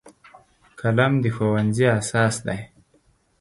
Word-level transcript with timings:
قلم 0.79 1.13
د 1.23 1.25
ښوونځي 1.35 1.85
اساس 1.99 2.35
دی 2.47 2.59